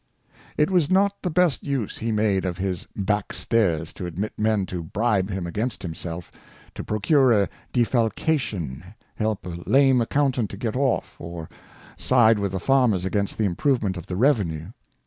It 0.57 0.71
was 0.71 0.89
not 0.89 1.21
the 1.21 1.29
best 1.29 1.63
use 1.63 1.99
he 1.99 2.11
made 2.11 2.43
of 2.43 2.57
his 2.57 2.87
Back 2.95 3.31
stairs 3.33 3.93
to 3.93 4.07
admit 4.07 4.33
Men 4.35 4.65
to 4.65 4.81
bribe 4.81 5.29
him 5.29 5.45
against 5.45 5.83
himself, 5.83 6.31
to 6.73 6.83
procure 6.83 7.31
a 7.31 7.47
Defalcation, 7.71 8.83
help 9.13 9.45
a 9.45 9.59
lame 9.69 10.01
Accountant 10.01 10.49
to 10.49 10.57
get 10.57 10.75
off, 10.75 11.17
or 11.19 11.47
side 11.97 12.39
with 12.39 12.53
the 12.53 12.59
Farmers 12.59 13.05
against 13.05 13.37
the 13.37 13.45
Improvement 13.45 13.95
of 13.95 14.07
the 14.07 14.15
Revenue. 14.15 14.71